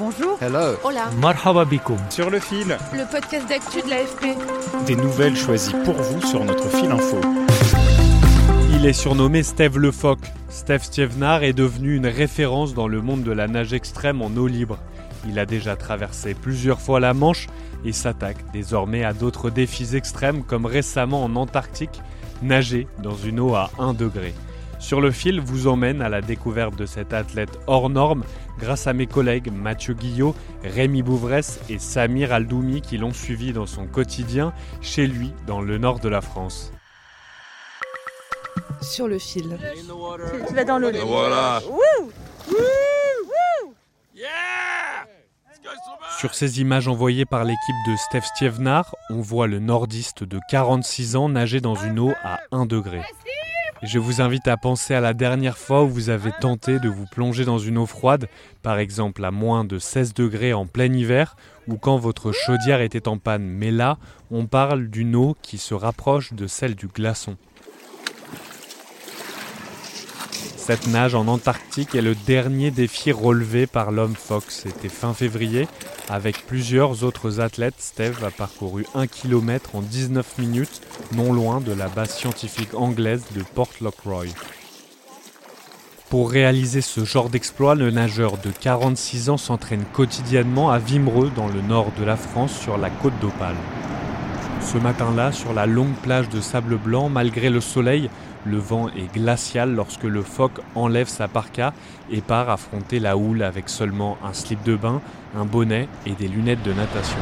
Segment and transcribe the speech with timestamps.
[0.00, 0.38] Bonjour.
[0.40, 0.78] Hello.
[0.82, 1.10] Hola.
[1.20, 1.98] Marhaba bikoum.
[2.08, 2.78] Sur le fil.
[2.94, 4.34] Le podcast d'actu de l'AFP.
[4.86, 7.20] Des nouvelles choisies pour vous sur notre fil info.
[8.74, 10.24] Il est surnommé Steve le Phoque.
[10.48, 14.46] Steve Stievenard est devenu une référence dans le monde de la nage extrême en eau
[14.46, 14.78] libre.
[15.28, 17.48] Il a déjà traversé plusieurs fois la Manche
[17.84, 22.00] et s'attaque désormais à d'autres défis extrêmes comme récemment en Antarctique,
[22.40, 24.32] nager dans une eau à 1 degré.
[24.80, 28.24] Sur le fil vous emmène à la découverte de cet athlète hors norme
[28.58, 33.66] grâce à mes collègues Mathieu Guillot, Rémi Bouvresse et Samir Aldoumi qui l'ont suivi dans
[33.66, 36.72] son quotidien chez lui dans le nord de la France.
[38.80, 39.58] Sur le fil.
[40.48, 40.90] Tu vas dans l'eau.
[41.06, 41.60] Voilà.
[46.18, 51.16] Sur ces images envoyées par l'équipe de Steph Stievenard, on voit le nordiste de 46
[51.16, 53.00] ans nager dans une eau à 1 degré.
[53.82, 57.06] Je vous invite à penser à la dernière fois où vous avez tenté de vous
[57.06, 58.28] plonger dans une eau froide,
[58.62, 61.34] par exemple à moins de 16 degrés en plein hiver,
[61.66, 63.46] ou quand votre chaudière était en panne.
[63.46, 63.96] Mais là,
[64.30, 67.38] on parle d'une eau qui se rapproche de celle du glaçon.
[70.70, 74.60] Cette nage en Antarctique est le dernier défi relevé par l'homme Fox.
[74.62, 75.66] C'était fin février.
[76.08, 81.72] Avec plusieurs autres athlètes, Steve a parcouru 1 km en 19 minutes, non loin de
[81.72, 84.26] la base scientifique anglaise de Port Lockroy.
[86.08, 91.48] Pour réaliser ce genre d'exploit, le nageur de 46 ans s'entraîne quotidiennement à Vimereux, dans
[91.48, 93.56] le nord de la France, sur la côte d'Opale.
[94.60, 98.08] Ce matin-là, sur la longue plage de sable blanc, malgré le soleil,
[98.46, 101.72] le vent est glacial lorsque le phoque enlève sa parka
[102.10, 105.00] et part affronter la houle avec seulement un slip de bain,
[105.36, 107.18] un bonnet et des lunettes de natation.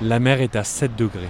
[0.00, 1.28] La mer est à 7 degrés.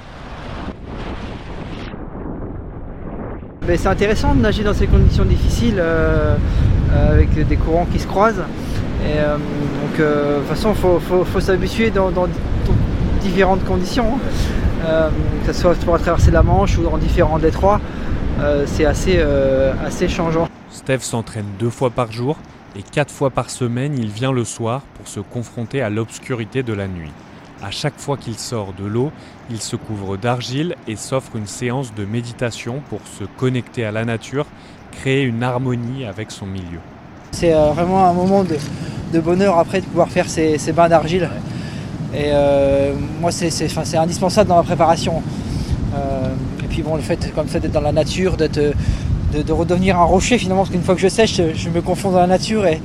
[3.66, 6.36] C'est intéressant de nager dans ces conditions difficiles euh,
[6.92, 8.42] euh, avec des courants qui se croisent.
[9.04, 12.10] Euh, donc, de toute façon, il faut, s'habituer dans,
[13.20, 14.18] différentes conditions.
[14.84, 15.10] hein.
[15.46, 17.80] Que ce soit pour traverser la Manche ou dans différents détroits,
[18.66, 20.48] c'est assez, euh, assez changeant.
[20.70, 22.36] Steve s'entraîne deux fois par jour
[22.74, 26.72] et quatre fois par semaine, il vient le soir pour se confronter à l'obscurité de
[26.72, 27.12] la nuit.
[27.62, 29.12] À chaque fois qu'il sort de l'eau,
[29.50, 34.04] il se couvre d'argile et s'offre une séance de méditation pour se connecter à la
[34.04, 34.46] nature,
[34.90, 36.80] créer une harmonie avec son milieu.
[37.32, 38.56] C'est euh, vraiment un moment de,
[39.12, 41.30] de bonheur après de pouvoir faire ces, ces bains d'argile.
[42.14, 45.22] Et euh, moi, c'est indispensable dans ma préparation.
[45.94, 46.34] Euh,
[46.72, 48.72] puis bon, le fait comme ça d'être dans la nature, euh,
[49.32, 51.82] de, de redevenir un rocher finalement, parce qu'une fois que je sèche, je, je me
[51.82, 52.66] confonds dans la nature.
[52.66, 52.80] Et,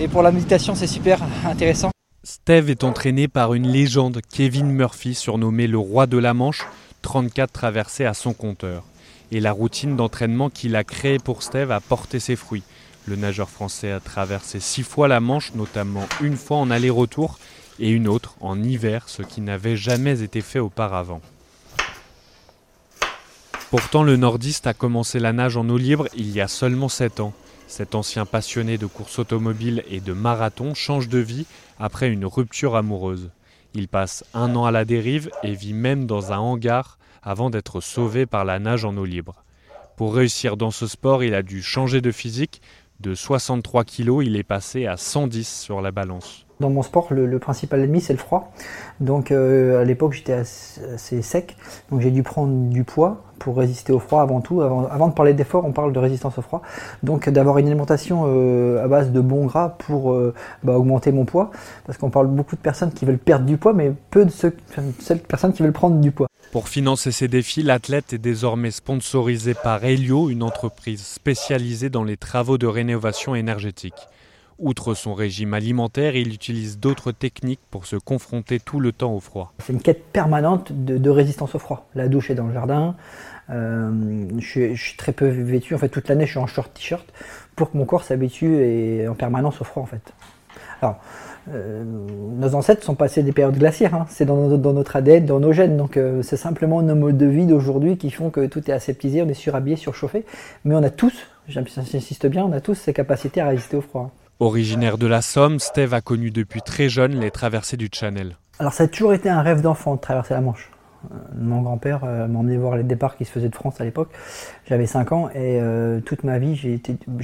[0.00, 1.90] et pour la méditation, c'est super intéressant.
[2.24, 6.66] Steve est entraîné par une légende, Kevin Murphy, surnommé le roi de la Manche,
[7.02, 8.84] 34 traversées à son compteur.
[9.30, 12.62] Et la routine d'entraînement qu'il a créée pour Steve a porté ses fruits.
[13.06, 17.38] Le nageur français a traversé six fois la Manche, notamment une fois en aller-retour
[17.78, 21.20] et une autre en hiver, ce qui n'avait jamais été fait auparavant.
[23.70, 27.18] Pourtant, le nordiste a commencé la nage en eau libre il y a seulement 7
[27.18, 27.32] ans.
[27.66, 31.46] Cet ancien passionné de course automobile et de marathon change de vie
[31.80, 33.30] après une rupture amoureuse.
[33.74, 37.80] Il passe un an à la dérive et vit même dans un hangar avant d'être
[37.80, 39.42] sauvé par la nage en eau libre.
[39.96, 42.62] Pour réussir dans ce sport, il a dû changer de physique.
[43.00, 46.45] De 63 kg, il est passé à 110 sur la balance.
[46.58, 48.52] Dans mon sport, le, principal ennemi, c'est le froid.
[49.00, 51.56] Donc euh, à l'époque, j'étais assez, sec.
[51.90, 54.62] Donc j'ai dû prendre du poids pour résister au froid avant tout.
[54.62, 56.62] Avant, de parler d'effort, on parle de résistance au froid.
[57.02, 60.32] Donc d'avoir une alimentation euh, à base de bons gras pour euh,
[60.62, 61.50] bah, augmenter mon poids.
[61.84, 65.20] Parce qu'on parle beaucoup de personnes qui veulent perdre du poids, mais peu de celles
[65.20, 66.26] personnes qui veulent prendre du poids.
[66.52, 72.16] Pour financer ses défis, l'athlète est désormais sponsorisé par Helio, une entreprise spécialisée dans les
[72.16, 74.08] travaux de rénovation énergétique.
[74.58, 79.20] Outre son régime alimentaire, il utilise d'autres techniques pour se confronter tout le temps au
[79.20, 79.52] froid.
[79.58, 81.86] C'est une quête permanente de, résistance au froid.
[81.94, 82.96] La douche est dans le jardin.
[83.50, 83.90] Euh,
[84.38, 85.74] je, suis, très peu vêtu.
[85.74, 87.06] En fait, toute l'année, je suis en short t-shirt
[87.54, 90.12] pour que mon corps s'habitue et en permanence au froid, en fait.
[90.80, 91.00] Alors,
[91.52, 93.94] euh, nos ancêtres sont passés des périodes glaciaires.
[93.94, 94.06] Hein.
[94.08, 95.76] C'est dans, dans, notre ADN, dans nos gènes.
[95.76, 99.22] Donc, euh, c'est simplement nos modes de vie d'aujourd'hui qui font que tout est aseptisé,
[99.22, 100.24] on est surhabillé, surchauffé.
[100.64, 101.14] Mais on a tous
[101.48, 104.10] j'insiste bien, on a tous ces capacités à résister au froid.
[104.38, 108.36] Originaire de la Somme, Steve a connu depuis très jeune les traversées du Channel.
[108.58, 110.70] Alors ça a toujours été un rêve d'enfant de traverser la Manche.
[111.10, 113.84] Euh, mon grand-père euh, m'a emmené voir les départs qui se faisaient de France à
[113.84, 114.10] l'époque.
[114.68, 116.78] J'avais 5 ans et euh, toute ma vie, j'ai,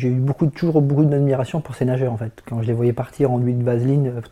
[0.08, 2.32] eu beaucoup, toujours beaucoup d'admiration pour ces nageurs en fait.
[2.48, 4.22] Quand je les voyais partir en huile de vaseline,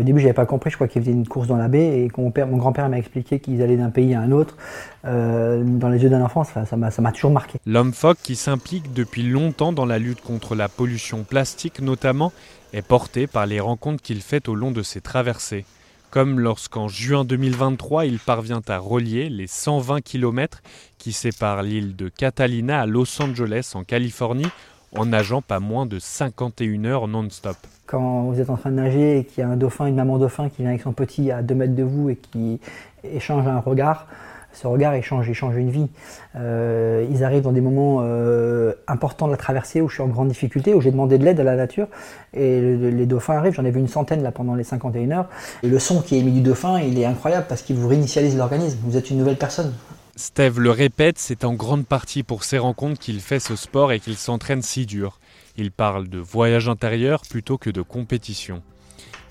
[0.00, 2.00] au début, je n'avais pas compris, je crois qu'ils faisaient une course dans la baie,
[2.00, 4.56] et mon, grand-père m'a expliqué qu'ils allaient d'un pays à un autre,
[5.04, 7.58] dans les yeux d'un enfant, ça, ça m'a toujours marqué.
[7.66, 12.32] L'homme phoque, qui s'implique depuis longtemps dans la lutte contre la pollution plastique notamment,
[12.72, 15.64] est porté par les rencontres qu'il fait au long de ses traversées.
[16.10, 20.60] Comme lorsqu'en juin 2023, il parvient à relier les 120 km
[20.98, 24.48] qui séparent l'île de Catalina à Los Angeles en Californie
[24.96, 27.56] en nageant pas moins de 51 heures non-stop.
[27.86, 30.18] Quand vous êtes en train de nager et qu'il y a un dauphin, une maman
[30.18, 32.60] dauphin qui vient avec son petit à 2 mètres de vous et qui
[33.04, 34.06] échange un regard,
[34.52, 35.88] ce regard échange, échange une vie.
[36.36, 40.08] Euh, ils arrivent dans des moments euh, importants de la traversée où je suis en
[40.08, 41.86] grande difficulté, où j'ai demandé de l'aide à la nature.
[42.34, 45.28] Et les dauphins arrivent, j'en ai vu une centaine là pendant les 51 heures.
[45.62, 48.36] Et le son qui est émis du dauphin, il est incroyable parce qu'il vous réinitialise
[48.36, 48.78] l'organisme.
[48.84, 49.72] Vous êtes une nouvelle personne.
[50.14, 54.00] Steve le répète, c'est en grande partie pour ces rencontres qu'il fait ce sport et
[54.00, 55.18] qu'il s'entraîne si dur.
[55.56, 58.62] Il parle de voyage intérieur plutôt que de compétition.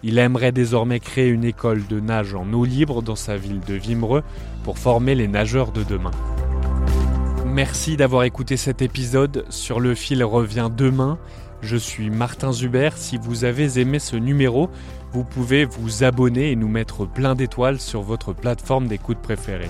[0.02, 3.76] Il aimerait désormais créer une école de nage en eau libre dans sa ville de
[3.76, 4.24] Vimereux
[4.64, 6.12] pour former les nageurs de demain.
[7.46, 9.46] Merci d'avoir écouté cet épisode.
[9.50, 11.20] Sur le fil revient demain.
[11.62, 12.90] Je suis Martin Zuber.
[12.96, 14.72] Si vous avez aimé ce numéro,
[15.12, 19.70] vous pouvez vous abonner et nous mettre plein d'étoiles sur votre plateforme d'écoute préférée.